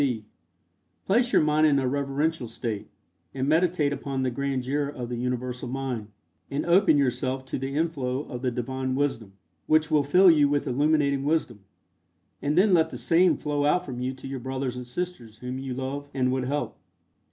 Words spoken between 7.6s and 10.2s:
inflow of the Divine Wisdom, which will